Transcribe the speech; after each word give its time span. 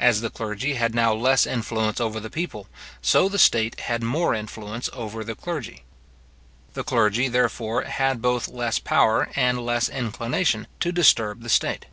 As 0.00 0.22
the 0.22 0.28
clergy 0.28 0.74
had 0.74 0.92
now 0.92 1.14
less 1.14 1.46
influence 1.46 2.00
over 2.00 2.18
the 2.18 2.28
people, 2.28 2.66
so 3.00 3.28
the 3.28 3.38
state 3.38 3.78
had 3.78 4.02
more 4.02 4.34
influence 4.34 4.90
over 4.92 5.22
the 5.22 5.36
clergy. 5.36 5.84
The 6.74 6.82
clergy, 6.82 7.28
therefore, 7.28 7.82
had 7.82 8.20
both 8.20 8.48
less 8.48 8.80
power, 8.80 9.28
and 9.36 9.64
less 9.64 9.88
inclination, 9.88 10.66
to 10.80 10.90
disturb 10.90 11.42
the 11.42 11.48
state. 11.48 11.86